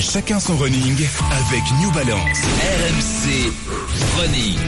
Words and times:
Chacun 0.00 0.38
son 0.38 0.56
running 0.56 0.94
avec 1.30 1.62
New 1.80 1.90
Balance. 1.90 2.38
RMC 2.62 3.52
Running. 4.16 4.58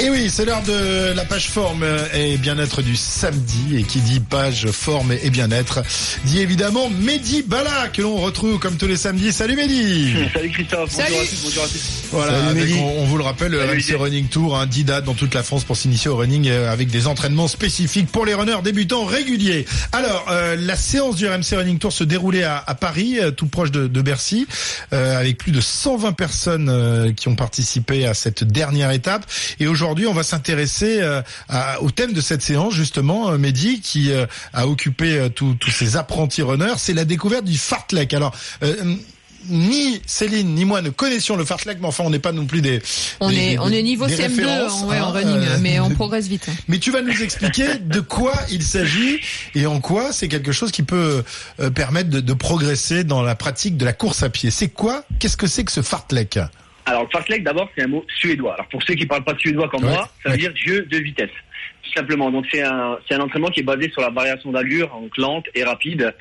Et 0.00 0.10
oui, 0.10 0.30
c'est 0.32 0.44
l'heure 0.44 0.62
de 0.62 1.12
la 1.12 1.24
page 1.24 1.48
forme 1.48 1.84
et 2.14 2.36
bien-être 2.36 2.82
du 2.82 2.94
samedi. 2.96 3.76
Et 3.76 3.82
qui 3.82 4.00
dit 4.00 4.20
page 4.20 4.70
forme 4.70 5.12
et 5.12 5.28
bien-être 5.30 5.80
dit 6.24 6.40
évidemment 6.40 6.88
Mehdi 6.88 7.42
Bala 7.42 7.88
que 7.92 8.00
l'on 8.02 8.16
retrouve 8.16 8.58
comme 8.60 8.76
tous 8.76 8.86
les 8.86 8.96
samedis. 8.96 9.32
Salut 9.32 9.56
Mehdi 9.56 10.14
Salut 10.34 10.50
Christophe, 10.50 10.90
Salut. 10.92 11.08
bonjour 11.10 11.20
à 11.20 11.26
tous, 11.26 11.40
bonjour 11.44 11.64
à 11.64 11.66
tous. 11.66 11.82
Voilà, 12.12 12.32
Salut, 12.46 12.60
avec, 12.62 12.74
on, 12.76 13.00
on 13.00 13.04
vous 13.04 13.18
le 13.18 13.24
rappelle, 13.24 13.50
le 13.52 13.58
Salut, 13.58 13.70
RMC 13.72 13.76
Mehdi. 13.76 13.94
Running 13.94 14.28
Tour, 14.28 14.56
hein, 14.56 14.66
10 14.66 14.84
dates 14.84 15.04
dans 15.04 15.14
toute 15.14 15.34
la 15.34 15.42
France 15.42 15.64
pour 15.64 15.76
s'initier 15.76 16.10
au 16.10 16.16
running 16.16 16.48
euh, 16.48 16.72
avec 16.72 16.88
des 16.90 17.06
entraînements 17.08 17.48
spécifiques 17.48 18.10
pour 18.10 18.24
les 18.24 18.34
runners 18.34 18.62
débutants 18.62 19.04
réguliers. 19.04 19.66
Alors, 19.92 20.26
euh, 20.30 20.56
la 20.58 20.76
séance 20.76 21.16
du 21.16 21.26
RMC 21.28 21.56
Running 21.56 21.78
Tour 21.78 21.92
se 21.92 22.04
déroulait 22.04 22.44
à, 22.44 22.62
à 22.64 22.74
Paris, 22.74 23.18
euh, 23.20 23.32
tout 23.32 23.48
proche 23.48 23.72
de, 23.72 23.88
de 23.88 24.00
Bercy, 24.02 24.46
euh, 24.92 25.18
avec 25.18 25.38
plus 25.38 25.52
de 25.52 25.60
120 25.60 26.12
personnes 26.12 26.68
euh, 26.68 27.12
qui 27.12 27.28
ont 27.28 27.36
participé 27.36 28.06
à 28.06 28.14
cette 28.14 28.44
dernière 28.44 28.90
étape. 28.90 29.26
Et 29.60 29.66
aujourd'hui, 29.66 30.06
on 30.06 30.14
va 30.14 30.22
s'intéresser 30.22 31.00
euh, 31.00 31.22
au 31.80 31.90
thème 31.90 32.12
de 32.12 32.20
cette 32.20 32.42
séance, 32.42 32.74
justement, 32.74 33.30
euh, 33.30 33.38
Mehdi, 33.38 33.80
qui 33.80 34.12
euh, 34.12 34.26
a 34.52 34.66
occupé 34.66 35.18
euh, 35.18 35.28
tous 35.28 35.56
ces 35.70 35.96
apprentis 35.96 36.42
runners. 36.42 36.74
C'est 36.78 36.94
la 36.94 37.04
découverte 37.04 37.44
du 37.44 37.58
fartlek. 37.58 38.14
Alors, 38.14 38.34
ni 39.48 40.00
Céline 40.06 40.54
ni 40.54 40.64
moi 40.64 40.82
ne 40.82 40.90
connaissions 40.90 41.36
le 41.36 41.44
fartlek, 41.44 41.78
mais 41.80 41.86
enfin, 41.86 42.04
on 42.04 42.10
n'est 42.10 42.18
pas 42.18 42.32
non 42.32 42.46
plus 42.46 42.60
des. 42.60 42.80
On 43.20 43.28
des- 43.30 43.36
est, 43.36 43.48
des- 43.50 43.58
on 43.58 43.68
est 43.70 43.82
niveau 43.82 44.06
des 44.06 44.14
CM2 44.16 44.22
références, 44.40 44.82
en, 44.82 44.88
ouais, 44.88 44.98
en 45.00 45.08
hein, 45.08 45.12
running, 45.12 45.36
euh, 45.48 45.58
mais 45.60 45.80
on 45.80 45.90
progresse 45.94 46.28
vite. 46.28 46.48
mais 46.68 46.78
tu 46.78 46.90
vas 46.90 47.02
nous 47.02 47.22
expliquer 47.22 47.78
de 47.80 48.00
quoi 48.00 48.32
il 48.50 48.62
s'agit 48.62 49.20
et 49.54 49.66
en 49.66 49.80
quoi 49.80 50.12
c'est 50.12 50.28
quelque 50.28 50.52
chose 50.52 50.70
qui 50.72 50.82
peut 50.82 51.22
euh, 51.60 51.70
permettre 51.70 52.10
de, 52.10 52.20
de 52.20 52.32
progresser 52.32 53.04
dans 53.04 53.22
la 53.22 53.34
pratique 53.34 53.76
de 53.76 53.84
la 53.84 53.92
course 53.92 54.22
à 54.22 54.30
pied. 54.30 54.50
C'est 54.50 54.68
quoi 54.68 55.04
Qu'est-ce 55.18 55.36
que 55.36 55.46
c'est 55.46 55.64
que 55.64 55.72
ce 55.72 55.82
fartlek? 55.82 56.38
Alors 56.86 57.02
le 57.02 57.08
fartlek 57.10 57.44
d'abord 57.44 57.68
c'est 57.76 57.82
un 57.84 57.88
mot 57.88 58.04
suédois. 58.18 58.54
Alors 58.54 58.66
pour 58.68 58.82
ceux 58.82 58.94
qui 58.94 59.04
parlent 59.06 59.24
pas 59.24 59.36
suédois 59.38 59.68
comme 59.68 59.84
Ouais, 59.84 59.90
moi, 59.90 60.10
ça 60.22 60.30
veut 60.30 60.34
ouais. 60.36 60.40
dire 60.40 60.52
jeu 60.56 60.86
de 60.90 60.96
vitesse. 60.98 61.30
Simplement. 61.94 62.30
Donc 62.30 62.46
c'est 62.50 62.62
un 62.62 62.98
c'est 63.08 63.14
un 63.14 63.20
entraînement 63.20 63.48
qui 63.48 63.60
est 63.60 63.64
basé 63.64 63.90
sur 63.90 64.02
la 64.02 64.10
variation 64.10 64.52
d'allure, 64.52 64.88
donc 64.88 65.16
lente 65.16 65.46
et 65.54 65.64
rapide. 65.64 66.14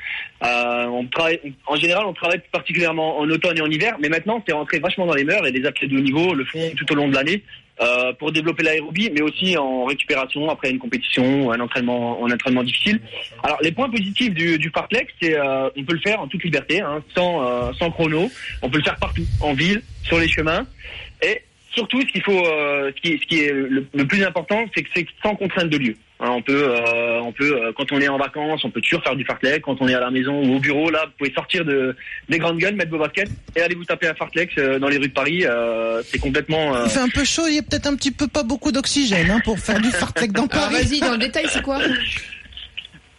Euh, 0.44 0.86
on 0.86 1.06
travaille 1.06 1.40
en 1.68 1.76
général 1.76 2.06
on 2.08 2.14
travaille 2.14 2.42
particulièrement 2.52 3.20
en 3.20 3.30
automne 3.30 3.58
et 3.58 3.62
en 3.62 3.70
hiver, 3.70 3.98
mais 4.00 4.10
maintenant 4.10 4.44
c'est 4.48 4.54
rentré 4.54 4.80
vachement 4.80 5.06
dans 5.06 5.14
les 5.14 5.24
mœurs 5.24 5.46
et 5.46 5.52
les 5.52 5.66
athlètes 5.66 5.92
de 5.92 5.98
haut 5.98 6.02
niveau 6.02 6.34
le 6.34 6.46
font 6.46 6.72
tout 6.76 6.92
au 6.92 6.96
long 6.96 7.10
de 7.10 7.16
l'année. 7.16 7.44
euh, 7.82 8.14
pour 8.14 8.32
développer 8.32 8.64
l'aérobie, 8.64 9.10
mais 9.14 9.22
aussi 9.22 9.58
en 9.58 9.86
récupération 9.86 10.50
après 10.50 10.72
une 10.72 10.80
compétition 10.80 11.52
un 11.52 11.60
entraînement, 11.60 12.26
un 12.26 12.32
entraînement 12.32 12.64
difficile. 12.64 13.00
Alors 13.44 13.60
les 13.62 13.72
points 13.72 13.90
positifs 13.90 14.34
du, 14.34 14.58
du 14.58 14.70
fartlek, 14.70 15.10
c'est 15.22 15.38
euh, 15.38 15.70
on 15.76 15.84
peut 15.84 15.94
le 15.94 16.00
faire 16.00 16.20
en 16.20 16.28
toute 16.28 16.44
liberté, 16.44 16.82
hein, 16.82 17.04
sans, 17.16 17.46
euh, 17.46 17.72
sans 17.78 17.92
chrono. 17.92 18.30
On 18.62 18.70
peut 18.70 18.78
le 18.78 18.84
faire 18.84 18.98
partout, 18.98 19.26
en 19.42 19.54
ville, 19.54 19.82
sur 20.04 20.20
les 20.20 20.28
chemins, 20.28 20.66
et 21.22 21.42
surtout 21.78 22.02
ce 22.02 22.08
qu'il 22.08 22.24
faut, 22.24 22.46
euh, 22.46 22.92
ce, 22.96 23.02
qui, 23.02 23.20
ce 23.22 23.26
qui 23.28 23.44
est 23.44 23.52
le, 23.54 23.86
le 23.94 24.06
plus 24.08 24.24
important, 24.26 24.66
c'est 24.76 24.84
que 24.84 24.90
c'est 24.96 25.06
sans 25.24 25.36
contrainte 25.36 25.70
de 25.70 25.78
lieu. 25.78 25.96
Hein, 26.20 26.30
on 26.32 26.42
peut, 26.42 26.68
euh, 26.70 27.20
on 27.22 27.32
peut, 27.32 27.54
euh, 27.56 27.72
quand 27.78 27.92
on 27.92 28.02
est 28.02 28.08
en 28.08 28.18
vacances, 28.18 28.66
on 28.66 28.72
peut 28.72 28.82
toujours 28.82 29.04
faire 29.04 29.16
du 29.16 29.24
fartlek. 29.24 29.62
Quand 29.62 29.78
on 29.80 29.88
est 29.88 29.94
à 29.94 30.00
la 30.00 30.10
maison 30.10 30.34
ou 30.44 30.56
au 30.56 30.60
bureau, 30.60 30.90
là, 30.90 31.06
vous 31.06 31.12
pouvez 31.20 31.32
sortir 31.34 31.64
de, 31.64 31.96
des 32.28 32.40
grandes 32.40 32.58
gueules, 32.58 32.74
mettre 32.76 32.90
vos 32.90 32.98
baskets 32.98 33.30
et 33.56 33.62
aller 33.62 33.76
vous 33.76 33.86
taper 33.86 34.08
un 34.08 34.16
fartlek 34.16 34.50
euh, 34.58 34.80
dans 34.80 34.88
les 34.90 34.98
rues 34.98 35.10
de 35.10 35.14
Paris. 35.14 35.46
euh, 35.46 36.02
c'est 36.10 36.18
complètement. 36.18 36.76
euh, 36.76 36.86
Il 36.86 36.92
fait 36.92 37.00
un 37.00 37.10
peu 37.10 37.24
chaud, 37.24 37.44
il 37.48 37.56
y 37.56 37.60
a 37.60 37.62
peut-être 37.62 37.86
un 37.86 37.96
petit 37.96 38.12
peu 38.12 38.28
pas 38.28 38.42
beaucoup 38.44 38.72
d'oxygène 38.72 39.30
hein, 39.30 39.40
pour 39.46 39.60
faire 39.60 39.80
du 39.80 39.92
fartlek 39.92 40.32
dans 40.32 40.48
Paris. 40.60 40.74
vas-y, 40.76 41.00
dans 41.00 41.12
le 41.12 41.20
détail, 41.20 41.46
c'est 41.50 41.62
quoi? 41.62 41.80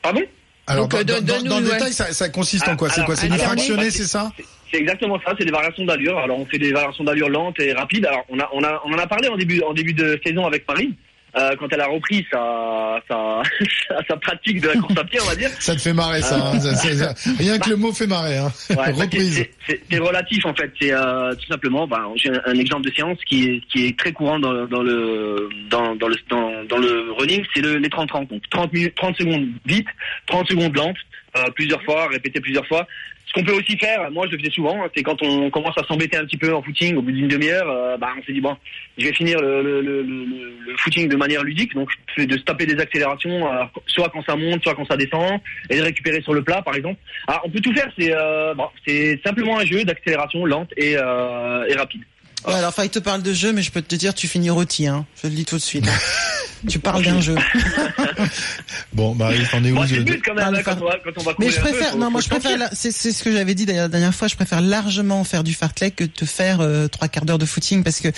Pardon? 0.02 0.22
Alors 0.66 0.88
Donc, 0.88 1.02
dans, 1.04 1.14
dans- 1.14 1.20
donne-nous, 1.24 1.48
dans 1.50 1.60
le 1.60 1.66
ouais. 1.66 1.72
détail, 1.74 1.92
ça, 1.92 2.12
ça 2.12 2.28
consiste 2.28 2.68
en 2.68 2.76
quoi? 2.76 2.90
C'est 2.90 3.04
quoi? 3.04 3.16
C'est 3.16 3.28
du 3.28 3.38
fractionné, 3.38 3.90
c'est 3.90 4.04
ça? 4.04 4.30
C'est 4.70 4.78
exactement 4.78 5.18
ça, 5.24 5.34
c'est 5.38 5.44
des 5.44 5.52
variations 5.52 5.84
d'allure. 5.84 6.18
Alors 6.18 6.38
on 6.38 6.46
fait 6.46 6.58
des 6.58 6.72
variations 6.72 7.04
d'allure 7.04 7.28
lentes 7.28 7.58
et 7.60 7.72
rapides. 7.72 8.06
Alors 8.06 8.24
on 8.28 8.38
a, 8.38 8.48
on 8.52 8.62
a, 8.62 8.80
on 8.84 8.92
en 8.92 8.98
a 8.98 9.06
parlé 9.06 9.28
en 9.28 9.36
début, 9.36 9.60
en 9.62 9.72
début 9.74 9.92
de 9.94 10.20
saison 10.24 10.46
avec 10.46 10.66
Paris. 10.66 10.94
euh, 11.36 11.50
quand 11.58 11.68
elle 11.70 11.80
a 11.82 11.86
repris 11.86 12.26
sa, 12.32 12.98
sa, 13.06 13.42
sa, 14.08 14.16
pratique 14.16 14.60
de 14.62 14.68
la 14.68 14.74
course 14.76 14.98
à 14.98 15.04
pied, 15.04 15.20
on 15.22 15.28
va 15.28 15.36
dire. 15.36 15.50
Ça 15.60 15.76
te 15.76 15.80
fait 15.80 15.92
marrer, 15.92 16.22
ça. 16.22 16.36
hein, 16.36 16.58
ça- 16.58 16.74
ça- 16.74 17.14
ça- 17.14 17.32
Rien 17.38 17.58
que 17.62 17.68
le 17.68 17.76
mot 17.76 17.92
fait 17.92 18.06
marrer. 18.06 18.38
Hein. 18.38 18.50
Ouais, 18.70 18.92
Reprise. 18.92 19.46
c'est- 19.68 19.98
relatif 19.98 20.44
en 20.46 20.54
fait. 20.54 20.72
C'est 20.80 20.92
euh, 20.92 21.34
tout 21.34 21.46
simplement. 21.46 21.86
Ben, 21.86 22.02
J'ai 22.16 22.30
un, 22.30 22.40
un 22.46 22.54
exemple 22.58 22.88
de 22.88 22.94
séance 22.94 23.18
qui 23.26 23.44
est 23.46 23.60
qui 23.70 23.86
est 23.86 23.98
très 23.98 24.12
courant 24.12 24.38
dans, 24.38 24.66
dans 24.66 24.82
le 24.82 25.48
dans, 25.70 25.94
dans 25.96 26.08
le 26.08 26.16
dans, 26.30 26.64
dans 26.64 26.78
le 26.78 27.12
running, 27.18 27.44
c'est 27.54 27.60
le, 27.60 27.76
les 27.76 27.88
30-30. 27.88 28.28
Donc 28.28 28.42
30 28.50 28.72
minutes, 28.72 28.94
30 28.96 29.16
secondes 29.18 29.48
vite, 29.66 29.86
30 30.28 30.48
secondes 30.48 30.74
lentes, 30.76 30.96
euh, 31.38 31.50
plusieurs 31.54 31.82
fois, 31.82 32.08
répéter 32.08 32.40
plusieurs 32.40 32.66
fois. 32.66 32.86
Ce 33.26 33.32
qu'on 33.34 33.44
peut 33.44 33.52
aussi 33.52 33.76
faire, 33.76 34.10
moi 34.10 34.26
je 34.26 34.32
le 34.32 34.38
faisais 34.38 34.50
souvent, 34.50 34.82
hein, 34.82 34.88
c'est 34.96 35.02
quand 35.02 35.22
on 35.22 35.50
commence 35.50 35.76
à 35.76 35.84
s'embêter 35.84 36.16
un 36.16 36.24
petit 36.24 36.38
peu 36.38 36.54
en 36.54 36.62
footing 36.62 36.96
au 36.96 37.02
bout 37.02 37.12
d'une 37.12 37.28
demi-heure, 37.28 37.68
euh, 37.68 37.98
bah, 37.98 38.08
on 38.18 38.22
s'est 38.24 38.32
dit 38.32 38.40
bon, 38.40 38.56
je 38.96 39.04
vais 39.04 39.12
finir 39.12 39.38
le, 39.40 39.62
le, 39.62 39.82
le, 39.82 40.02
le, 40.02 40.24
le 40.66 40.76
footing 40.78 41.08
de 41.08 41.16
manière 41.16 41.42
ludique, 41.42 41.74
donc 41.74 41.90
c'est 42.16 42.24
de 42.24 42.38
se 42.38 42.42
taper 42.42 42.64
des 42.64 42.80
accélérations, 42.80 43.52
euh, 43.52 43.64
soit 43.86 44.08
quand 44.08 44.24
ça 44.24 44.34
monte, 44.34 44.62
soit 44.62 44.74
quand 44.74 44.86
ça 44.86 44.96
descend, 44.96 45.40
et 45.68 45.76
de 45.76 45.82
récupérer 45.82 46.22
sur 46.22 46.32
le 46.32 46.42
plat 46.42 46.62
par 46.62 46.74
exemple. 46.74 46.98
Alors 47.26 47.42
on 47.44 47.50
peut 47.50 47.60
tout 47.60 47.74
faire, 47.74 47.92
c'est 47.98 48.12
bon, 48.56 48.68
c'est 48.86 49.20
simplement 49.22 49.58
un 49.58 49.66
jeu 49.66 49.84
d'accélération 49.84 50.46
lente 50.46 50.72
et, 50.78 50.92
et 50.92 51.74
rapide. 51.76 52.02
Ouais, 52.46 52.54
alors, 52.54 52.72
il 52.82 52.90
te 52.90 53.00
parle 53.00 53.22
de 53.22 53.32
jeu, 53.32 53.52
mais 53.52 53.62
je 53.62 53.72
peux 53.72 53.82
te 53.82 53.94
dire, 53.96 54.14
tu 54.14 54.28
finis 54.28 54.50
rôti, 54.50 54.86
hein. 54.86 55.06
Je 55.20 55.28
le 55.28 55.34
dis 55.34 55.44
tout 55.44 55.56
de 55.56 55.62
suite. 55.62 55.88
tu 56.68 56.78
parles 56.78 57.04
d'un 57.04 57.20
jeu. 57.20 57.34
Bon, 58.92 59.14
Marie, 59.14 59.44
t'en 59.50 59.62
es 59.64 59.70
où 59.72 59.76
Bon, 59.76 59.86
c'est 59.86 59.96
le 59.96 60.02
but 60.02 60.22
quand 60.24 60.34
même 60.34 60.62
quand, 60.64 60.76
on 60.80 60.84
va, 60.86 60.96
quand 61.04 61.10
on 61.18 61.22
va 61.22 61.34
Mais 61.38 61.50
je 61.50 61.56
peu, 61.56 61.62
préfère, 61.62 61.96
non, 61.96 62.10
moi 62.10 62.20
je 62.20 62.28
préfère, 62.28 62.56
la- 62.58 62.70
c'est 62.72 62.90
c'est 62.92 63.12
ce 63.12 63.22
que 63.22 63.32
j'avais 63.32 63.54
dit 63.54 63.66
d'ailleurs 63.66 63.84
la 63.84 63.88
dernière 63.88 64.14
fois, 64.14 64.28
je 64.28 64.34
préfère 64.36 64.60
largement 64.60 65.22
faire 65.24 65.44
du 65.44 65.54
fartlek 65.54 65.96
que 65.96 66.04
de 66.04 66.26
faire 66.26 66.60
euh, 66.60 66.88
trois 66.88 67.08
quarts 67.08 67.24
d'heure 67.24 67.38
de 67.38 67.46
footing 67.46 67.82
parce 67.84 68.00
que 68.00 68.08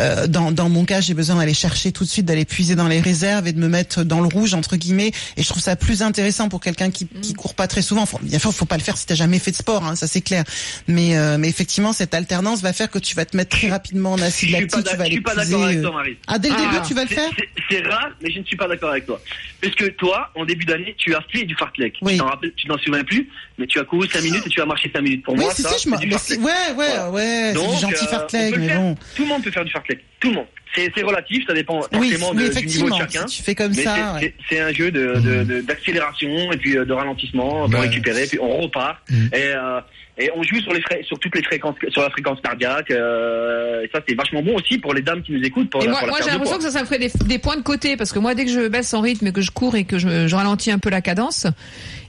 euh, 0.00 0.26
dans, 0.26 0.52
dans 0.52 0.68
mon 0.68 0.84
cas, 0.84 1.00
j'ai 1.00 1.14
besoin 1.14 1.36
d'aller 1.36 1.54
chercher 1.54 1.92
tout 1.92 2.04
de 2.04 2.08
suite, 2.08 2.26
d'aller 2.26 2.44
puiser 2.44 2.74
dans 2.74 2.88
les 2.88 3.00
réserves 3.00 3.46
et 3.48 3.52
de 3.52 3.58
me 3.60 3.68
mettre 3.68 4.04
dans 4.04 4.20
le 4.20 4.26
rouge 4.28 4.54
entre 4.54 4.76
guillemets. 4.76 5.12
Et 5.36 5.42
je 5.42 5.48
trouve 5.48 5.62
ça 5.62 5.76
plus 5.76 6.02
intéressant 6.02 6.48
pour 6.48 6.60
quelqu'un 6.60 6.90
qui, 6.90 7.06
qui 7.06 7.34
court 7.34 7.54
pas 7.54 7.66
très 7.68 7.82
souvent. 7.82 8.06
Faut, 8.06 8.18
bien 8.22 8.38
sûr, 8.38 8.52
faut 8.54 8.64
pas 8.64 8.76
le 8.76 8.82
faire 8.82 8.96
si 8.96 9.06
t'as 9.06 9.14
jamais 9.14 9.38
fait 9.38 9.50
de 9.50 9.56
sport, 9.56 9.84
hein, 9.84 9.96
ça 9.96 10.06
c'est 10.06 10.20
clair. 10.22 10.44
Mais 10.88 11.16
euh, 11.16 11.36
mais 11.38 11.48
effectivement, 11.48 11.92
cette 11.92 12.14
alternance 12.14 12.62
va 12.62 12.72
faire 12.72 12.90
que 12.90 12.98
tu 12.98 13.14
vas 13.14 13.24
te 13.24 13.36
mettre 13.36 13.56
très 13.56 13.68
rapidement 13.70 14.12
en 14.12 14.16
Je 14.18 14.24
acide 14.24 14.50
lactique, 14.50 14.70
tu 14.84 14.96
vas 14.96 14.96
je 14.96 15.00
aller 15.00 15.10
suis 15.12 15.20
pas 15.20 15.34
puiser. 15.34 15.50
d'accord 15.52 15.64
avec 15.66 15.82
toi, 15.82 15.92
Marie. 15.92 16.16
Ah, 16.26 16.38
dès 16.38 16.48
le 16.48 16.54
Ah. 16.58 16.72
début, 16.72 16.86
tu 16.86 16.94
vas 16.94 17.02
le 17.02 17.08
faire 17.08 17.30
C'est 17.70 17.80
rare, 17.86 18.10
mais 18.22 18.30
je 18.30 18.38
ne 18.40 18.44
suis 18.44 18.56
pas 18.56 18.68
d'accord 18.68 18.90
avec 18.90 19.06
toi. 19.06 19.20
Parce 19.60 19.74
que 19.74 19.86
toi, 19.86 20.30
en 20.34 20.44
début 20.44 20.64
d'année, 20.64 20.94
tu 20.98 21.14
as 21.14 21.22
fait 21.32 21.44
du 21.44 21.54
fartlek. 21.54 21.98
Oui. 22.02 22.18
Tu 22.56 22.66
t'en 22.66 22.78
souviens 22.78 23.04
plus, 23.04 23.28
mais 23.58 23.66
tu 23.66 23.78
as 23.78 23.84
couru 23.84 24.06
5 24.08 24.22
minutes 24.22 24.46
et 24.46 24.50
tu 24.50 24.60
as 24.60 24.66
marché 24.66 24.90
5 24.94 25.00
minutes. 25.02 25.24
Pour 25.24 25.34
Oui, 25.34 25.40
moi, 25.40 25.52
si, 25.54 25.62
ça, 25.62 25.70
je 25.70 25.76
c'est 25.76 26.18
si- 26.34 26.38
ouais, 26.38 26.44
ouais, 26.44 26.72
Voilà. 26.74 27.10
ouais, 27.10 27.22
c'est 27.48 27.54
Donc, 27.54 27.74
du 27.74 27.80
gentil 27.80 28.04
euh, 28.04 28.08
fartlek, 28.08 28.56
mais 28.58 28.74
bon. 28.76 28.94
Tout 29.16 29.22
le 29.22 29.28
monde 29.28 29.42
peut 29.44 29.50
faire 29.50 29.64
du 29.64 29.72
fartlek. 29.72 30.00
Tout 30.20 30.28
le 30.30 30.34
monde. 30.36 30.46
C'est 30.74 30.90
c'est 30.96 31.02
relatif, 31.02 31.44
ça 31.46 31.52
dépend 31.52 31.80
Oui, 31.92 32.10
forcément 32.12 32.30
oui, 32.30 32.36
de- 32.36 32.38
du 32.38 32.38
niveau 32.38 32.38
de 32.44 32.50
effectivement. 32.50 32.96
chacun. 32.98 33.26
Si 33.26 33.36
tu 33.38 33.42
fais 33.42 33.54
comme 33.54 33.72
Mais 33.76 33.82
ça, 33.82 33.94
c'est- 33.94 34.24
ouais. 34.24 34.34
c'est 34.48 34.54
c'est 34.56 34.60
un 34.62 34.72
jeu 34.72 34.90
de 34.90 35.14
de- 35.20 35.44
de- 35.44 35.60
d'accélération 35.60 36.50
et 36.50 36.56
puis 36.56 36.78
euh, 36.78 36.84
de 36.86 36.92
ralentissement 36.94 37.68
pour 37.68 37.80
Ouais. 37.80 37.88
récupérer, 37.88 38.26
puis 38.26 38.38
on 38.40 38.56
repart 38.62 38.98
et 39.10 39.52
euh, 39.54 39.80
et 40.18 40.30
on 40.34 40.42
joue 40.42 40.60
sur 40.60 40.72
les 40.72 40.80
frais, 40.80 41.02
sur 41.06 41.18
toutes 41.18 41.34
les 41.36 41.42
fréquences, 41.42 41.74
sur 41.90 42.00
la 42.02 42.08
fréquence 42.10 42.38
cardiaque. 42.42 42.90
euh, 42.90 43.82
et 43.82 43.90
ça 43.92 44.00
c'est 44.08 44.14
vachement 44.14 44.42
bon 44.42 44.54
aussi 44.56 44.78
pour 44.78 44.94
les 44.94 45.02
dames 45.02 45.22
qui 45.22 45.32
nous 45.32 45.42
écoutent. 45.42 45.68
Pour 45.70 45.82
Et 45.82 45.86
la, 45.86 45.90
moi, 45.90 46.00
pour 46.00 46.06
la 46.06 46.12
moi 46.12 46.20
j'ai 46.24 46.30
l'impression 46.30 46.56
que 46.56 46.62
ça, 46.64 46.70
ça 46.70 46.80
me 46.80 46.86
ferait 46.86 46.98
des, 46.98 47.10
des 47.26 47.38
points 47.38 47.56
de 47.56 47.62
côté 47.62 47.96
parce 47.98 48.12
que 48.12 48.18
moi, 48.18 48.34
dès 48.34 48.44
que 48.46 48.50
je 48.50 48.68
baisse 48.68 48.94
en 48.94 49.00
rythme 49.02 49.26
et 49.26 49.32
que 49.32 49.42
je 49.42 49.50
cours 49.50 49.74
et 49.76 49.84
que 49.84 49.98
je, 49.98 50.26
je 50.26 50.34
ralentis 50.36 50.70
un 50.70 50.78
peu 50.78 50.88
la 50.90 51.02
cadence 51.02 51.46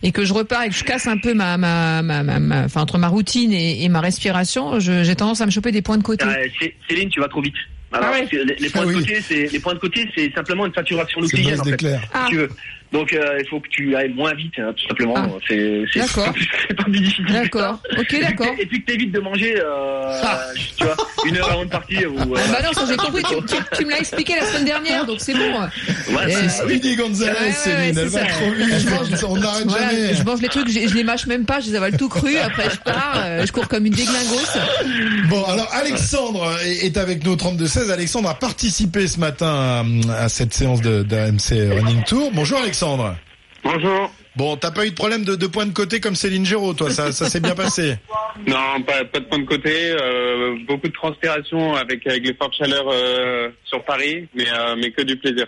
et 0.04 0.12
que 0.12 0.24
je 0.26 0.34
repars 0.34 0.64
et 0.64 0.70
que 0.70 0.76
je 0.76 0.84
casse 0.84 1.08
un 1.08 1.18
peu 1.18 1.34
ma, 1.34 1.58
ma, 1.58 2.02
ma, 2.04 2.22
ma- 2.22 2.40
ma- 2.40 2.64
enfin 2.66 2.82
entre 2.82 2.98
ma 3.00 3.08
routine 3.08 3.52
et, 3.54 3.84
et 3.84 3.90
ma 3.90 4.02
respiration, 4.02 4.80
j'ai 4.80 5.16
tendance 5.16 5.42
à 5.42 5.46
me 5.48 5.52
choper 5.52 5.72
des 5.72 5.82
points 5.82 5.98
de 5.98 6.04
côté. 6.04 6.26
Euh, 6.26 6.48
Cé- 6.60 6.76
Céline, 6.90 7.10
tu 7.10 7.20
vas 7.20 7.28
trop 7.28 7.42
vite. 7.42 7.56
Alors, 7.92 8.10
Ah 8.12 8.20
ouais. 8.20 8.28
les, 8.32 8.56
les 8.56 8.70
points 8.70 8.82
Ah 8.84 8.86
de 8.86 8.90
oui. 8.90 8.96
côté, 9.02 9.22
c'est 9.22 9.46
les 9.52 9.60
points 9.60 9.74
de 9.76 9.80
côté, 9.80 10.10
c'est 10.16 10.34
simplement 10.34 10.66
une 10.66 10.74
saturation 10.74 11.20
base 11.22 11.60
en 11.62 11.64
fait. 11.64 11.86
Ah. 12.14 12.26
si 12.26 12.32
tu 12.32 12.38
veux. 12.38 12.50
Donc 12.92 13.12
euh, 13.14 13.38
il 13.40 13.48
faut 13.50 13.60
que 13.60 13.70
tu 13.70 13.96
ailles 13.96 14.14
moins 14.14 14.34
vite, 14.36 14.54
hein, 14.60 14.72
tout 14.76 14.88
simplement. 14.88 15.14
Ah. 15.18 15.30
C'est 15.48 15.84
c'est 15.92 16.00
D'accord. 16.00 16.34
c'est 16.68 16.76
pas 16.76 16.84
plus 16.84 16.92
difficile. 17.00 17.26
D'accord. 17.32 17.80
Ok, 17.98 18.20
d'accord. 18.20 18.56
Et 18.60 18.66
puis 18.66 18.82
que 18.84 18.92
t'évites 18.92 19.12
de 19.12 19.20
manger, 19.20 19.56
euh, 19.60 20.20
Ah. 20.24 20.40
tu 20.78 20.84
vois, 20.86 20.96
une 21.26 21.38
heure 21.38 21.52
avant 21.52 21.66
de 21.66 21.70
partir. 21.70 22.12
Ou, 22.14 22.20
euh, 22.36 22.40
bah 22.52 22.60
non, 22.64 22.74
ça 22.74 22.82
j'ai 22.88 22.96
compris. 22.98 23.24
Tu, 23.24 23.56
tu- 23.56 23.64
tu 23.78 23.86
me 23.86 23.92
l'as 23.92 24.00
expliqué 24.00 24.36
la 24.36 24.46
semaine 24.48 24.66
dernière, 24.66 25.06
donc 25.06 25.18
c'est 25.20 25.34
bon. 25.34 25.40
ouais, 25.62 25.68
c'est- 26.28 26.64
oui. 26.66 26.76
Speedy 26.80 26.96
Gonzalez, 26.96 27.32
Ouais, 27.32 27.48
ouais, 27.48 27.54
Céline, 27.54 27.94
c'est 27.96 28.02
elle 28.02 28.08
va 28.08 28.26
trop 28.26 28.52
vite. 28.52 28.80
Je 28.80 28.90
mange- 28.90 29.24
On 29.30 29.38
n'arrête 29.38 29.68
Voilà, 29.68 29.90
jamais. 29.90 30.14
je 30.16 30.24
mange 30.24 30.42
les 30.42 30.50
trucs, 30.50 30.68
je, 30.70 30.88
je 30.88 30.94
les 30.96 31.04
mâche 31.04 31.26
même 31.28 31.46
pas, 31.46 31.60
je 31.60 31.68
les 31.70 31.76
avale 31.76 31.98
tout 31.98 32.10
cru. 32.10 32.38
Après 32.38 32.70
je 32.70 32.78
pars, 32.78 33.14
euh, 33.18 33.46
je 33.46 33.52
cours 33.52 33.68
comme 33.68 33.86
une 33.86 33.94
déglingosse. 33.94 34.58
Bon, 35.30 35.44
alors 35.46 35.70
Alexandre 35.74 36.52
est 36.66 36.98
avec 36.98 37.24
nous 37.26 37.32
au 37.32 37.36
32-16. 37.36 37.92
Alexandre 37.92 38.30
a 38.30 38.36
participé 38.36 39.08
ce 39.08 39.20
matin 39.20 39.84
à, 40.10 40.24
à 40.24 40.30
cette 40.30 40.54
séance 40.54 40.82
de, 40.82 41.04
d'AMC 41.04 41.52
Running 41.72 42.04
Tour. 42.04 42.32
Bonjour 42.34 42.60
Alexandre. 42.60 43.16
Bonjour. 43.64 44.12
Bon, 44.36 44.58
t'as 44.58 44.72
pas 44.72 44.86
eu 44.86 44.90
de 44.90 44.96
problème 44.96 45.24
de, 45.26 45.36
de 45.36 45.48
point 45.48 45.66
de 45.68 45.74
côté 45.74 46.00
comme 46.00 46.16
Céline 46.16 46.46
Géraud, 46.46 46.74
toi, 46.74 46.90
ça, 46.90 47.12
ça 47.12 47.30
s'est 47.30 47.40
bien 47.40 47.56
passé. 47.56 47.98
Non, 48.48 48.82
pas, 48.86 49.06
pas 49.06 49.20
de 49.20 49.26
point 49.26 49.38
de 49.38 49.46
côté. 49.46 49.92
euh, 49.92 50.56
beaucoup 50.68 50.88
de 50.88 50.94
transpiration 50.94 51.76
avec, 51.76 52.06
avec 52.08 52.26
les 52.26 52.34
fortes 52.34 52.56
chaleurs 52.58 52.88
euh, 52.92 53.50
sur 53.64 53.84
Paris, 53.86 54.28
mais, 54.36 54.46
euh, 54.52 54.76
mais 54.76 54.90
que 54.92 55.04
du 55.04 55.16
plaisir. 55.18 55.46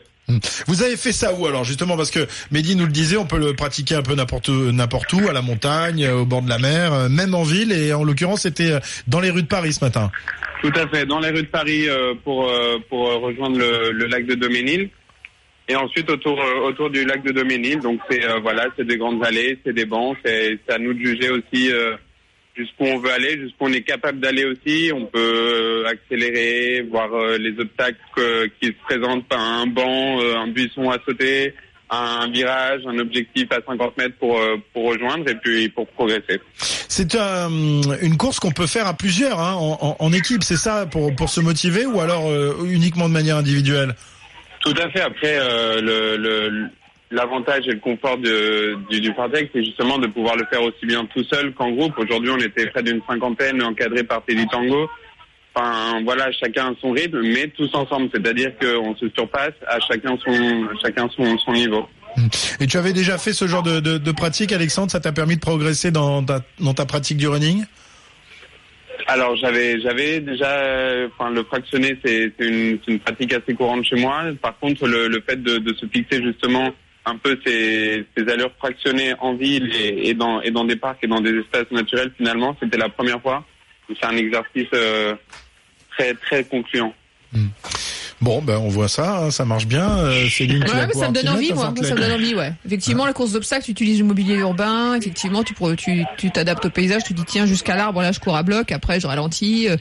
Vous 0.67 0.83
avez 0.83 0.95
fait 0.97 1.11
ça 1.11 1.33
où 1.33 1.47
alors 1.47 1.63
justement? 1.63 1.97
Parce 1.97 2.11
que 2.11 2.27
Mehdi 2.51 2.75
nous 2.75 2.85
le 2.85 2.91
disait, 2.91 3.17
on 3.17 3.25
peut 3.25 3.39
le 3.39 3.55
pratiquer 3.55 3.95
un 3.95 4.01
peu 4.03 4.13
n'importe 4.13 4.49
n'importe 4.49 5.11
où, 5.13 5.27
à 5.27 5.33
la 5.33 5.41
montagne, 5.41 6.03
euh, 6.05 6.17
au 6.17 6.25
bord 6.25 6.43
de 6.43 6.49
la 6.49 6.59
mer, 6.59 6.93
euh, 6.93 7.09
même 7.09 7.33
en 7.33 7.41
ville 7.43 7.71
et 7.71 7.91
en 7.93 8.03
l'occurrence 8.03 8.41
c'était 8.41 8.71
euh, 8.73 8.79
dans 9.07 9.19
les 9.19 9.31
rues 9.31 9.43
de 9.43 9.47
Paris 9.47 9.73
ce 9.73 9.83
matin. 9.83 10.11
Tout 10.61 10.71
à 10.75 10.88
fait, 10.88 11.07
dans 11.07 11.19
les 11.19 11.29
rues 11.29 11.43
de 11.43 11.47
Paris 11.47 11.89
euh, 11.89 12.13
pour, 12.23 12.51
pour 12.89 13.07
rejoindre 13.21 13.57
le, 13.57 13.91
le 13.91 14.05
lac 14.05 14.25
de 14.27 14.35
Doménil. 14.35 14.89
Et 15.67 15.75
ensuite 15.75 16.09
autour, 16.12 16.39
euh, 16.39 16.67
autour 16.67 16.89
du 16.91 17.06
lac 17.06 17.23
de 17.23 17.31
Doménil. 17.31 17.79
Donc 17.79 18.00
c'est 18.09 18.23
euh, 18.23 18.39
voilà, 18.41 18.67
c'est 18.77 18.85
des 18.85 18.97
grandes 18.97 19.23
allées, 19.25 19.57
c'est 19.65 19.73
des 19.73 19.85
bancs, 19.85 20.15
c'est 20.23 20.59
à 20.69 20.77
nous 20.77 20.94
de 20.94 21.00
juger 21.03 21.29
aussi 21.31 21.71
euh, 21.71 21.95
jusqu'où 22.56 22.83
on 22.85 23.00
veut 23.00 23.12
aller, 23.12 23.39
jusqu'où 23.39 23.65
on 23.65 23.73
est 23.73 23.81
capable 23.81 24.19
d'aller 24.19 24.45
aussi. 24.45 24.91
On 24.94 25.06
peut 25.07 25.19
euh, 25.19 25.88
accélérer, 25.88 26.83
voir 26.89 27.12
euh, 27.13 27.38
les 27.39 27.59
obstacles 27.59 27.97
euh, 28.19 28.47
qui 28.62 28.67
se 28.67 28.73
présentent, 28.88 29.25
un 29.31 29.65
banc, 29.65 30.19
euh, 30.21 30.38
un 30.38 30.47
buisson 30.47 30.91
à 30.91 30.97
sauter, 31.03 31.53
un 31.89 32.29
virage, 32.31 32.81
un 32.88 33.00
objectif 33.00 33.47
à 33.51 33.59
50 33.65 33.97
mètres 33.97 34.15
pour, 34.19 34.39
euh, 34.39 34.57
pour 34.71 34.85
rejoindre 34.91 35.27
et 35.29 35.35
puis 35.35 35.69
pour 35.69 35.88
progresser. 35.88 36.39
C'est 36.57 37.15
un- 37.15 37.50
une 38.03 38.17
course 38.17 38.39
qu'on 38.39 38.51
peut 38.51 38.67
faire 38.67 38.85
à 38.88 38.94
plusieurs, 38.95 39.39
hein, 39.39 39.53
en- 39.56 39.95
en 40.00 40.13
équipe, 40.13 40.44
c'est 40.44 40.57
ça, 40.57 40.85
pour, 40.85 41.15
pour 41.15 41.29
se 41.29 41.41
motiver 41.41 41.85
ou 41.88 42.00
alors 42.01 42.29
euh, 42.29 42.53
uniquement 42.69 43.07
de 43.09 43.13
manière 43.13 43.38
individuelle? 43.38 43.95
Tout 44.65 44.73
à 44.81 44.89
fait. 44.89 45.01
Après, 45.01 45.38
euh, 45.39 46.67
l'avantage 47.12 47.67
et 47.67 47.73
le 47.73 47.79
confort 47.79 48.17
du, 48.17 49.00
du 49.00 49.13
c'est 49.53 49.63
justement 49.63 50.00
de 50.00 50.07
pouvoir 50.07 50.35
le 50.35 50.45
faire 50.51 50.63
aussi 50.63 50.85
bien 50.85 51.06
tout 51.06 51.23
seul 51.31 51.53
qu'en 51.53 51.71
groupe. 51.71 51.94
Aujourd'hui, 51.97 52.31
on 52.31 52.39
était 52.39 52.65
près 52.67 52.81
d'une 52.81 53.01
cinquantaine 53.07 53.62
encadrés 53.62 54.03
par 54.03 54.25
Teddy 54.25 54.47
Tango. 54.47 54.89
Enfin, 55.53 56.01
voilà, 56.03 56.31
chacun 56.31 56.75
son 56.81 56.91
rythme, 56.91 57.21
mais 57.21 57.47
tous 57.56 57.69
ensemble. 57.75 58.09
C'est-à-dire 58.13 58.51
qu'on 58.59 58.95
se 58.95 59.07
surpasse 59.09 59.53
à 59.67 59.79
chacun 59.79 60.17
son, 60.25 60.67
chacun 60.83 61.07
son, 61.15 61.38
son 61.38 61.53
niveau. 61.53 61.88
Et 62.59 62.65
tu 62.65 62.77
avais 62.77 62.94
déjà 62.94 63.17
fait 63.19 63.33
ce 63.33 63.45
genre 63.45 63.63
de, 63.63 64.12
pratique, 64.12 64.51
Alexandre? 64.51 64.91
Ça 64.91 65.00
t'a 65.00 65.12
permis 65.12 65.35
de 65.35 65.41
progresser 65.41 65.91
dans 65.91 66.23
ta 66.25 66.85
pratique 66.85 67.17
du 67.17 67.27
running? 67.27 67.65
Alors 69.07 69.35
j'avais 69.35 69.79
j'avais 69.81 70.19
déjà 70.19 70.49
euh, 70.49 71.07
enfin 71.13 71.29
le 71.29 71.43
fractionné 71.43 71.97
c'est 72.03 72.33
une, 72.39 72.79
une 72.87 72.99
pratique 72.99 73.33
assez 73.33 73.53
courante 73.53 73.85
chez 73.85 73.97
moi. 73.97 74.23
Par 74.41 74.57
contre 74.59 74.87
le, 74.87 75.07
le 75.07 75.21
fait 75.21 75.41
de, 75.41 75.59
de 75.59 75.73
se 75.75 75.85
fixer 75.85 76.23
justement 76.23 76.71
un 77.05 77.15
peu 77.17 77.37
ces, 77.45 78.03
ces 78.17 78.27
allures 78.31 78.51
fractionnées 78.57 79.13
en 79.19 79.35
ville 79.35 79.71
et, 79.75 80.09
et 80.09 80.13
dans 80.15 80.41
et 80.41 80.49
dans 80.49 80.65
des 80.65 80.75
parcs 80.75 81.03
et 81.03 81.07
dans 81.07 81.21
des 81.21 81.37
espaces 81.37 81.69
naturels 81.71 82.11
finalement 82.17 82.57
c'était 82.59 82.77
la 82.77 82.89
première 82.89 83.21
fois. 83.21 83.45
C'est 83.87 84.05
un 84.05 84.17
exercice 84.17 84.67
euh, 84.73 85.13
très 85.91 86.15
très 86.15 86.43
concluant. 86.43 86.93
Bon, 88.21 88.41
ben 88.41 88.57
on 88.57 88.69
voit 88.69 88.88
ça, 88.88 89.19
hein, 89.25 89.31
ça 89.31 89.44
marche 89.45 89.67
bien. 89.67 89.89
Euh, 89.89 90.29
Céline, 90.29 90.63
tu 90.63 90.71
Ouais, 90.71 90.88
mais 90.88 90.94
ça 90.94 91.09
me 91.09 91.13
donne 91.13 91.29
envie, 91.29 91.53
moi. 91.53 91.73
Ça 91.83 91.94
me 91.95 92.00
donne 92.00 92.12
envie, 92.13 92.33
ouais. 92.33 92.53
Effectivement, 92.65 93.06
la 93.06 93.13
course 93.13 93.33
d'obstacles, 93.33 93.65
tu 93.65 93.71
utilises 93.71 94.00
le 94.00 94.06
mobilier 94.06 94.35
urbain. 94.35 94.95
Effectivement, 94.95 95.44
tu 95.44 95.53
tu 95.77 96.06
tu 96.17 96.31
t'adaptes 96.31 96.65
au 96.65 96.69
paysage. 96.69 97.03
Tu 97.03 97.13
dis 97.13 97.23
tiens 97.25 97.45
jusqu'à 97.45 97.75
l'arbre, 97.75 98.01
là 98.01 98.12
je 98.12 98.19
cours 98.19 98.35
à 98.35 98.44
bloc. 98.44 98.71
Après, 98.71 99.00
je 99.00 99.07
ralentis. 99.07 99.67
euh, 99.69 99.77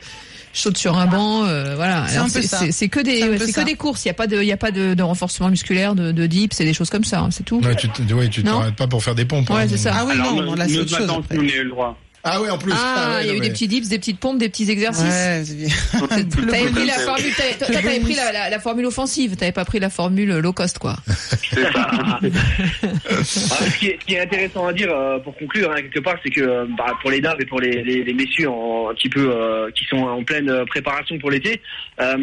je 0.52 0.60
saute 0.60 0.78
sur 0.78 0.96
un 0.96 1.06
banc, 1.06 1.44
euh, 1.46 1.74
voilà. 1.74 2.06
C'est 2.06 2.88
que 2.88 3.00
des, 3.00 3.18
C'est 3.20 3.28
ouais, 3.28 3.38
que 3.52 3.64
des 3.64 3.74
courses. 3.74 4.04
Il 4.04 4.08
y 4.08 4.10
a 4.12 4.14
pas 4.14 4.28
de, 4.28 4.40
il 4.40 4.46
y 4.46 4.52
a 4.52 4.56
pas 4.56 4.70
de, 4.70 4.94
de 4.94 5.02
renforcement 5.02 5.48
musculaire, 5.50 5.96
de, 5.96 6.12
de 6.12 6.26
dips, 6.26 6.54
c'est 6.56 6.64
des 6.64 6.72
choses 6.74 6.90
comme 6.90 7.02
ça. 7.02 7.20
hein, 7.20 7.30
c'est 7.32 7.42
tout. 7.44 7.60
Ouais, 7.60 7.74
tu 7.74 7.88
ouais, 8.14 8.28
tu 8.28 8.44
t'arrêtes 8.44 8.76
pas 8.76 8.86
pour 8.86 9.02
faire 9.02 9.16
des 9.16 9.24
pompes. 9.24 9.50
Ouais, 9.50 9.62
hein. 9.62 9.66
c'est 9.68 9.76
ça. 9.78 9.92
Ah 9.96 10.04
oui, 10.06 10.12
Alors 10.12 10.34
non, 10.36 10.42
non, 10.42 10.54
là 10.54 10.68
c'est 10.68 10.78
autre 10.78 10.96
chose 10.96 11.10
après. 11.10 11.38
on 11.38 11.40
a 11.40 11.44
eu 11.44 11.64
le 11.64 11.70
droit. 11.70 11.98
Ah 12.26 12.40
ouais, 12.40 12.48
en 12.50 12.56
plus. 12.58 12.72
Ah, 12.74 13.16
ouais, 13.16 13.24
il 13.24 13.26
y 13.26 13.30
a 13.30 13.34
eu 13.34 13.38
mais- 13.40 13.46
des 13.48 13.50
petits 13.52 13.68
dips, 13.68 13.88
des 13.88 13.98
petites 13.98 14.18
pompes, 14.18 14.38
des 14.38 14.48
petits 14.48 14.70
exercices. 14.70 15.04
Ouais. 15.04 15.42
T'avais 16.50 16.70
pris 16.70 16.86
la 16.86 16.94
formule, 16.94 17.32
t'avais- 17.58 18.00
pris 18.00 18.14
la, 18.14 18.32
la, 18.32 18.50
la 18.50 18.58
formule 18.60 18.86
offensive, 18.86 19.36
t'avais 19.36 19.52
pas 19.52 19.64
pris 19.66 19.78
la 19.78 19.90
formule 19.90 20.38
low 20.38 20.52
cost, 20.52 20.78
quoi. 20.78 20.96
C'est 21.06 21.62
ça. 21.72 22.20
Ah, 22.84 23.64
ce, 23.64 23.78
qui 23.78 23.86
est, 23.88 23.98
ce 24.00 24.06
qui 24.06 24.14
est 24.14 24.20
intéressant 24.20 24.66
à 24.66 24.72
dire 24.72 24.88
euh, 24.90 25.18
pour 25.18 25.36
conclure 25.36 25.70
hein, 25.70 25.76
quelque 25.76 26.00
part, 26.00 26.16
c'est 26.22 26.30
que 26.30 26.40
euh, 26.40 26.66
bah, 26.76 26.92
pour 27.00 27.10
les 27.10 27.20
dames 27.20 27.36
et 27.40 27.44
pour 27.46 27.60
les, 27.60 27.82
les, 27.82 28.02
les 28.04 28.12
messieurs 28.14 28.48
en, 28.48 28.88
un 28.90 28.94
petit 28.94 29.08
peu 29.08 29.30
euh, 29.30 29.70
qui 29.72 29.84
sont 29.86 29.98
en 29.98 30.22
pleine 30.24 30.64
préparation 30.66 31.18
pour 31.18 31.30
l'été, 31.30 31.60
euh, 32.00 32.16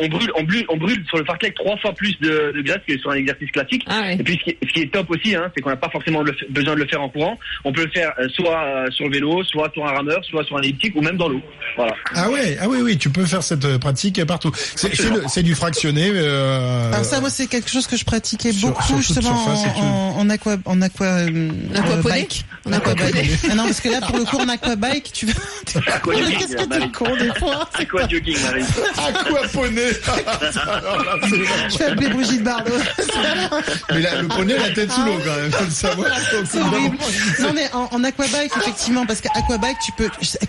on 0.00 0.08
brûle, 0.08 0.30
on 0.36 0.42
brûle, 0.44 0.64
on 0.68 0.76
brûle 0.76 1.04
sur 1.08 1.18
le 1.18 1.24
fartlek 1.24 1.54
trois 1.54 1.76
fois 1.78 1.92
plus 1.92 2.18
de, 2.20 2.52
de 2.54 2.62
graisse 2.62 2.80
que 2.86 2.98
sur 2.98 3.10
un 3.10 3.14
exercice 3.14 3.50
classique. 3.50 3.84
Ah 3.86 4.00
ouais. 4.02 4.14
Et 4.18 4.22
puis 4.22 4.34
ce 4.38 4.44
qui, 4.44 4.50
est, 4.50 4.58
ce 4.66 4.72
qui 4.72 4.80
est 4.82 4.92
top 4.92 5.10
aussi, 5.10 5.34
hein, 5.34 5.50
c'est 5.54 5.62
qu'on 5.62 5.70
n'a 5.70 5.76
pas 5.76 5.90
forcément 5.90 6.22
le 6.22 6.32
besoin 6.50 6.74
de 6.74 6.80
le 6.80 6.86
faire 6.86 7.02
en 7.02 7.08
courant. 7.08 7.38
On 7.64 7.72
peut 7.72 7.84
le 7.84 7.90
faire 7.90 8.12
euh, 8.18 8.28
soit 8.30 8.62
euh, 8.64 8.90
sur 8.90 9.06
le 9.06 9.12
vélo, 9.12 9.42
soit 9.46 9.70
sur 9.72 9.86
un 9.86 9.92
rameur, 9.92 10.24
soit 10.24 10.44
sur 10.44 10.56
un 10.58 10.62
elliptique 10.62 10.94
ou 10.96 11.00
même 11.00 11.16
dans 11.16 11.28
l'eau. 11.28 11.40
Voilà. 11.76 11.94
Ah 12.14 12.30
ouais, 12.30 12.56
ah 12.60 12.68
oui, 12.68 12.78
oui, 12.82 12.96
tu 12.98 13.10
peux 13.10 13.24
faire 13.24 13.42
cette 13.42 13.64
euh, 13.64 13.78
pratique 13.78 14.22
partout. 14.24 14.50
C'est 14.76 15.42
du 15.42 15.54
fractionné. 15.54 16.10
Euh, 16.14 16.92
Alors 16.92 17.04
ça, 17.04 17.20
moi, 17.20 17.30
c'est 17.30 17.46
quelque 17.46 17.70
chose 17.70 17.86
que 17.86 17.96
je 17.96 18.04
pratiquais 18.04 18.52
sur- 18.52 18.68
beaucoup 18.68 18.96
justement 18.98 19.30
en, 19.30 19.80
en, 19.82 20.18
en 20.20 20.30
aqua, 20.30 20.56
en 20.64 20.80
aqua, 20.82 21.06
euh, 21.06 21.50
En 21.74 21.78
aquaponie 21.78 22.02
bike. 22.14 22.44
En 22.66 22.72
aquaponie. 22.72 23.30
Ah 23.50 23.54
non, 23.54 23.64
parce 23.64 23.80
que 23.80 23.88
là, 23.88 24.00
pour 24.00 24.16
le 24.16 24.24
coup, 24.24 24.38
en 24.38 24.48
aquabike, 24.48 25.12
tu 25.12 25.26
vas. 25.26 25.32
Aquajogging, 25.94 26.38
Qu'est-ce 26.38 26.56
que 26.56 26.64
t'es 26.64 26.88
con 26.90 27.16
des 27.16 27.32
fois 27.38 27.68
Aqua 27.74 28.08
jogging, 28.08 28.36
Marie. 28.42 28.64
Aquaponé. 29.08 29.82
Je 31.70 31.78
vais 31.78 31.84
appeler 31.92 32.08
Brigitte 32.08 32.42
Bardot. 32.42 32.72
Mais 33.90 34.00
là, 34.00 34.22
le 34.22 34.28
poney, 34.28 34.56
la 34.58 34.70
tête 34.70 34.90
sous 34.90 35.02
l'eau 35.04 35.18
quand 35.24 35.36
même, 35.36 35.52
faut 35.52 35.64
le 35.64 35.70
savoir. 35.70 36.08
C'est 36.44 36.60
horrible. 36.60 36.96
Non 37.40 37.52
mais 37.54 37.68
en, 37.72 37.88
en 37.92 38.04
aquabike 38.04 38.52
effectivement 38.56 39.06
parce 39.06 39.20
qu'aquabike 39.42 39.78
tu 39.84 39.92
peux 39.92 40.08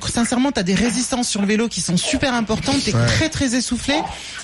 sincèrement 0.10 0.52
tu 0.52 0.60
as 0.60 0.64
des 0.64 0.76
résistances 0.76 1.28
sur 1.30 1.42
le 1.42 1.48
vélo 1.48 1.68
qui 1.68 1.82
sont 1.82 1.98
super 1.98 2.34
importantes, 2.34 2.78
tu 2.84 2.90
es 2.92 2.96
Ouais. 2.96 3.06
très 3.06 3.30
très 3.30 3.56
essoufflé 3.56 3.96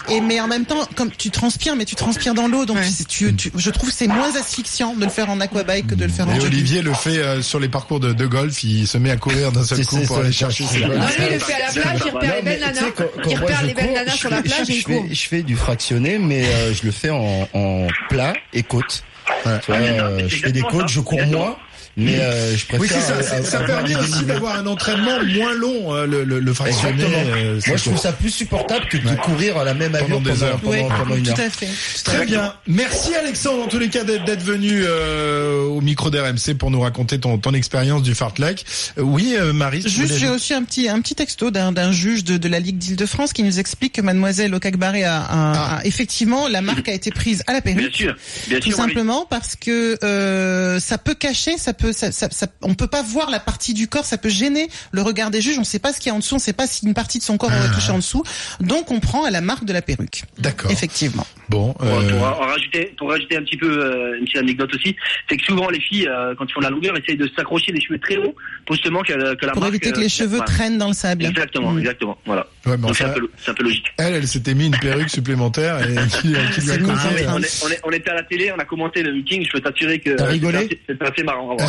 et 0.10 0.22
mais 0.22 0.40
en 0.42 0.48
même 0.48 0.66
temps 0.66 0.86
comme 0.96 1.10
tu 1.12 1.30
transpires 1.32 1.76
mais 1.76 1.86
tu 1.86 1.96
transpires 1.96 2.34
dans 2.34 2.48
l'eau 2.48 2.66
donc 2.66 2.78
Ouais. 2.78 2.88
tu, 3.08 3.34
tu- 3.36 3.52
je 3.56 3.70
trouve 3.70 3.90
que 3.90 3.96
c'est 3.96 4.08
moins 4.08 4.36
asphyxiant 4.36 4.94
de 4.96 5.04
le 5.06 5.10
faire 5.10 5.30
en 5.30 5.40
aquabike 5.40 5.88
que 5.88 5.96
de 5.96 6.06
le 6.06 6.12
faire 6.12 6.28
en 6.28 6.32
Et 6.32 6.36
jogging. 6.36 6.48
Olivier 6.54 6.82
le 6.82 6.94
fait 6.94 7.18
euh, 7.18 7.42
sur 7.42 7.60
les 7.60 7.70
parcours 7.70 8.00
de, 8.00 8.14
de 8.14 8.26
golf, 8.26 8.64
il 8.64 8.88
se 8.88 8.98
met 8.98 9.12
à 9.12 9.18
courir 9.18 9.52
d'un 9.52 9.64
seul 9.64 9.86
coup 9.86 10.00
pour 10.02 10.18
aller 10.20 10.32
chercher 10.32 10.66
ses 10.66 10.80
balles. 10.82 10.98
Non, 10.98 11.06
lui, 11.06 11.14
il 11.28 11.34
le 11.34 11.40
fait 11.40 11.54
à 11.54 11.60
la 11.60 11.72
plage, 11.72 12.00
il 12.06 12.12
repère 12.12 12.36
les 12.36 12.42
belles 12.42 12.60
nanas. 12.60 12.82
Il 13.30 13.38
repère 13.40 13.60
je 13.62 13.66
les 13.68 13.74
belles 13.74 13.94
nanas 13.94 14.12
je 14.12 14.18
sur 14.18 14.30
la 14.30 14.38
fais- 14.38 14.44
plage 14.44 14.70
et 14.70 14.74
il 14.74 14.80
je 14.82 14.86
fais, 14.86 14.94
court. 14.98 15.06
je 15.12 15.28
fais 15.28 15.44
du 15.44 15.56
fractionné, 15.56 16.20
mais 16.20 16.46
euh, 16.46 16.74
je 16.74 16.84
le 16.84 16.92
fais 16.92 17.10
en, 17.10 17.48
en 17.54 17.88
plat 18.10 18.34
et 18.54 18.64
côte. 18.64 19.04
Ouais. 19.46 19.60
Tu 19.64 19.72
vois, 19.72 19.78
euh, 19.82 20.28
je 20.28 20.36
fais 20.38 20.52
des 20.52 20.62
côtes, 20.62 20.90
je 20.90 21.00
cours 21.00 21.22
moins, 21.28 21.56
mais 21.98 22.20
euh, 22.20 22.56
je 22.58 22.66
préfère. 22.66 22.80
Oui, 22.82 22.88
c'est 22.90 23.02
ça. 23.02 23.36
euh, 23.36 23.44
Ça 23.44 23.60
permet 23.62 23.96
aussi 23.96 24.24
d'avoir 24.26 24.58
un 24.58 24.66
entraînement 24.68 25.24
moins 25.36 25.54
long, 25.54 25.94
euh, 25.94 26.06
le, 26.06 26.24
le, 26.24 26.40
le 26.40 26.54
fractionné. 26.54 27.04
Exactement. 27.04 27.24
euh, 27.36 27.60
c'est 27.62 27.68
Moi, 27.70 27.78
je 27.78 27.84
trouve 27.84 27.98
ça 28.00 28.12
plus 28.14 28.30
supportable 28.30 28.86
que 28.88 28.98
de 28.98 29.16
courir 29.22 29.58
à 29.58 29.64
la 29.64 29.74
même 29.74 29.92
Pendant 29.92 30.06
allure 30.06 30.20
des 30.22 30.30
pendant, 30.32 30.46
heures. 30.46 30.60
pendant, 30.60 30.72
Ouais, 30.74 30.88
pendant 30.98 31.16
une 31.16 31.24
tout 31.24 31.32
heure. 31.32 31.40
à 31.40 31.50
fait. 31.50 31.68
Très 32.04 32.26
bien. 32.26 32.54
Merci 32.68 33.16
Alexandre 33.16 33.64
en 33.64 33.68
tous 33.68 33.80
les 33.80 33.90
cas 33.90 34.04
d'être 34.04 34.26
d'être 34.26 34.44
venu 34.44 34.84
euh, 34.86 35.62
au 35.64 35.82
micro 35.82 36.10
d'RMC 36.10 36.56
pour 36.58 36.72
nous 36.72 36.80
raconter 36.82 37.20
ton, 37.20 37.38
ton 37.38 37.54
expérience 37.54 38.04
du 38.04 38.16
fartlek. 38.16 38.66
Oui, 38.98 39.36
euh, 39.38 39.54
Marie. 39.54 39.82
Juste, 39.86 40.18
j'ai 40.18 40.30
aussi 40.30 40.54
un 40.54 40.64
petit 40.64 40.88
un 40.90 41.02
petit 41.02 41.16
texto 41.16 41.52
d'un 41.52 41.72
d'un 41.72 41.92
juge 41.92 42.24
de, 42.24 42.38
de 42.38 42.48
la 42.48 42.60
Ligue 42.60 42.78
d'Île-de-France 42.78 43.34
qui 43.34 43.44
nous 43.44 43.60
explique 43.60 43.94
que 43.94 44.02
Mademoiselle 44.02 44.54
Okakbaré 44.56 45.04
a, 45.04 45.22
a- 45.22 45.78
a- 45.80 45.86
effectivement 45.86 46.48
la 46.48 46.62
marque 46.62 46.88
a 46.90 46.94
été 46.94 47.12
prise 47.12 47.44
à 47.48 47.54
la 47.54 47.62
Bien 47.62 47.76
perruque. 47.76 47.96
sûr, 47.96 48.16
bien 48.48 48.60
Tout 48.60 48.70
sûr. 48.70 48.78
Simplement 48.78 49.26
parce 49.30 49.56
que 49.56 49.98
euh, 50.04 50.80
ça 50.80 50.98
peut 50.98 51.14
cacher, 51.16 51.58
ça 51.58 51.73
peut, 51.74 51.92
ça, 51.94 52.12
ça, 52.12 52.28
ça- 52.32 52.48
on 52.62 52.74
peut 52.76 52.88
pas 52.88 53.02
voir 53.02 53.30
la 53.30 53.40
partie 53.40 53.74
du 53.74 53.88
corps, 53.88 54.06
ça 54.06 54.18
peut 54.18 54.30
gêner 54.30 54.68
le 54.92 55.02
regard 55.02 55.32
des 55.32 55.42
juges. 55.42 55.58
On 55.60 55.64
sait 55.64 55.80
pas 55.80 55.92
ce 55.94 56.00
qu'il 56.00 56.10
y 56.10 56.12
a 56.12 56.16
en 56.16 56.20
dessous, 56.20 56.36
on 56.36 56.40
sait 56.40 56.54
pas 56.54 56.68
si 56.68 56.86
une 56.86 56.94
partie 56.94 57.18
de 57.20 57.24
son 57.24 57.38
corps 57.38 57.50
aurait 57.52 57.72
touché 57.74 57.92
en 57.92 57.98
dessous. 57.98 58.24
Donc 58.60 58.92
on 58.92 59.00
prend 59.00 59.24
à 59.26 59.32
la 59.32 59.42
marque 59.42 59.66
de 59.66 59.74
la 59.74 59.82
perruque. 59.82 60.24
D'accord. 60.40 60.72
Effectivement. 60.72 61.26
Bon. 61.50 61.74
Pour, 61.74 61.88
euh, 61.88 62.10
pour 62.10 62.24
en 62.24 62.34
rajouter, 62.48 62.94
pour 62.98 63.10
rajouter 63.10 63.38
un 63.38 63.44
petit 63.44 63.58
peu 63.58 63.68
euh, 63.70 64.18
une 64.18 64.26
petite 64.26 64.38
anecdote 64.38 64.74
aussi, 64.76 64.96
c'est 65.30 65.38
que 65.38 65.44
souvent 65.44 65.70
les 65.70 65.80
filles, 65.82 66.08
euh, 66.08 66.34
quand 66.38 66.46
ils 66.48 66.54
font 66.54 66.60
de 66.62 66.66
la 66.66 66.72
longueur, 66.72 66.96
essayent 66.98 67.18
de 67.18 67.30
s'accrocher 67.36 67.72
les 67.72 67.82
cheveux 67.82 68.00
très 68.00 68.18
hauts 68.18 68.36
pour 68.66 68.76
justement 68.76 69.02
que, 69.02 69.36
que 69.36 69.46
la 69.46 69.52
Pour 69.52 69.62
marque, 69.62 69.74
éviter 69.74 69.92
que 69.92 69.98
euh, 69.98 70.02
les 70.02 70.10
cheveux 70.10 70.40
traînent 70.46 70.78
dans 70.78 70.88
le 70.88 70.94
sable. 70.94 71.26
Exactement, 71.26 71.72
Mm. 71.72 71.80
exactement. 71.80 72.18
Voilà. 72.26 72.48
Ouais, 72.66 72.78
c'est 72.94 73.04
un, 73.06 73.10
un 73.48 73.54
peu 73.54 73.64
logique. 73.64 73.86
elle, 73.98 74.14
elle 74.16 74.28
s'était 74.28 74.54
mis 74.54 74.68
une 74.68 74.78
perruque 74.78 75.10
supplémentaire 75.20 75.80
et 75.88 75.96
qui, 76.08 76.22
qui 76.22 76.28
lui 76.30 76.36
a 76.72 76.76
on, 76.76 77.16
est- 77.18 77.28
on, 77.28 77.70
est- 77.70 77.82
on 77.84 77.92
était 77.92 78.10
à 78.12 78.16
la 78.16 78.24
télé, 78.24 78.52
on 78.56 78.60
a 78.60 78.66
commenté 78.66 79.04
le 79.04 79.14
meeting. 79.14 79.46
Je 79.46 79.52
peux 79.52 79.62
t'assurer 79.62 80.00
que 80.00 80.12
T'as 80.16 80.26
rigolé 80.26 80.80
c'était 80.88 81.06
assez, 81.06 81.24
marrant. 81.24 81.58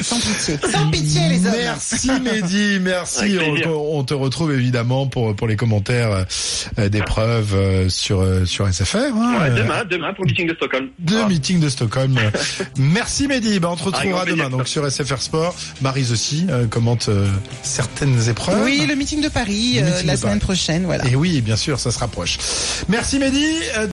Sans 0.00 0.16
pitié. 0.20 0.58
Sans 0.70 0.90
pitié 0.90 1.20
les 1.28 1.46
hommes. 1.46 1.52
Merci 1.56 2.10
Mehdi, 2.20 2.78
merci. 2.80 3.38
On, 3.66 3.98
on 3.98 4.04
te 4.04 4.14
retrouve 4.14 4.52
évidemment 4.52 5.06
pour 5.06 5.34
pour 5.34 5.48
les 5.48 5.56
commentaires 5.56 6.26
euh, 6.78 6.88
d'épreuves 6.88 7.54
euh, 7.54 7.88
sur 7.88 8.20
euh, 8.20 8.44
sur 8.44 8.66
SFR. 8.72 8.96
hein, 9.14 9.36
Ouais, 9.40 9.50
demain, 9.62 9.84
demain 9.84 10.12
pour 10.14 10.24
le 10.24 10.30
meeting 10.30 10.48
de 10.48 10.54
Stockholm. 10.54 10.88
de 10.98 11.12
Voilà. 11.12 11.28
meeting 11.28 11.60
de 11.60 11.68
Stockholm. 11.68 12.18
Merci 12.78 13.26
Mehdi. 13.28 13.58
Ben, 13.60 13.68
on 13.68 13.76
te 13.76 13.84
retrouvera 13.84 14.24
demain 14.24 14.50
donc 14.50 14.68
sur 14.68 14.88
SFR 14.90 15.18
Sport. 15.20 15.54
Marise 15.80 16.12
aussi 16.12 16.46
euh, 16.50 16.66
commente 16.66 17.08
euh, 17.08 17.26
certaines 17.62 18.28
épreuves. 18.28 18.62
Oui, 18.64 18.84
le 18.88 18.93
meeting 18.96 19.20
de 19.20 19.28
Paris 19.28 19.74
Le 19.74 19.82
euh, 19.86 19.90
meeting 19.90 20.06
la 20.06 20.14
de 20.14 20.18
semaine 20.18 20.38
Paris. 20.38 20.40
prochaine, 20.40 20.84
voilà. 20.84 21.06
Et 21.06 21.16
oui, 21.16 21.40
bien 21.40 21.56
sûr, 21.56 21.80
ça 21.80 21.90
se 21.90 21.98
rapproche. 21.98 22.38
Merci 22.88 23.18
Mehdi. 23.18 23.44
Euh, 23.76 23.82